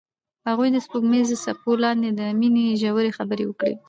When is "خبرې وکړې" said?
3.17-3.73